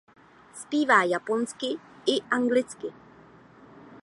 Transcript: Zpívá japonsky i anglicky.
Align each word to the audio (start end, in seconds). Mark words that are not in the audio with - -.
Zpívá 0.55 1.03
japonsky 1.03 1.79
i 2.05 2.21
anglicky. 2.31 2.93